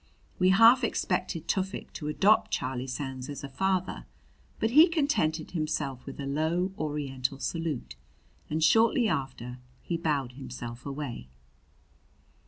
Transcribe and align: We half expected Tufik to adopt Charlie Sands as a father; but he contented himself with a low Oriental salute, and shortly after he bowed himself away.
We 0.39 0.49
half 0.49 0.83
expected 0.83 1.47
Tufik 1.47 1.93
to 1.93 2.07
adopt 2.07 2.49
Charlie 2.49 2.87
Sands 2.87 3.29
as 3.29 3.43
a 3.43 3.47
father; 3.47 4.07
but 4.59 4.71
he 4.71 4.87
contented 4.87 5.51
himself 5.51 6.07
with 6.07 6.19
a 6.19 6.25
low 6.25 6.71
Oriental 6.75 7.37
salute, 7.37 7.95
and 8.49 8.63
shortly 8.63 9.07
after 9.07 9.59
he 9.83 9.97
bowed 9.97 10.31
himself 10.31 10.87
away. 10.87 11.27